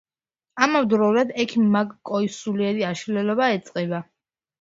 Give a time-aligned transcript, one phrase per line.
[0.65, 4.01] ამავდროულად ექიმ მაკ-კოის სულიერი აშლილობა ეწყება.